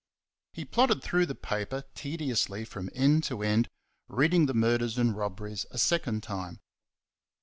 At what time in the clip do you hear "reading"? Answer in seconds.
4.07-4.47